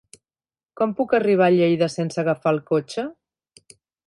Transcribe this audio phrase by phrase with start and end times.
[0.79, 3.07] Com puc arribar a Lleida sense agafar el cotxe?